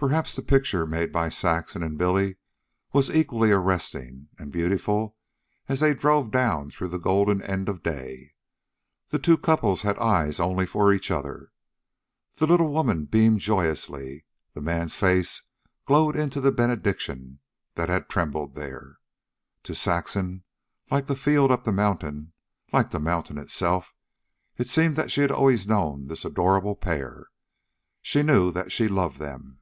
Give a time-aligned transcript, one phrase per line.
[0.00, 2.36] Perhaps the picture made by Saxon and Billy
[2.92, 5.16] was equally arresting and beautiful,
[5.68, 8.34] as they drove down through the golden end of day.
[9.08, 11.50] The two couples had eyes only for each other.
[12.36, 14.24] The little woman beamed joyously.
[14.54, 15.42] The man's face
[15.84, 17.40] glowed into the benediction
[17.74, 18.98] that had trembled there.
[19.64, 20.44] To Saxon,
[20.92, 22.34] like the field up the mountain,
[22.72, 23.96] like the mountain itself,
[24.58, 27.26] it seemed that she had always known this adorable pair.
[28.00, 29.56] She knew that she loved them.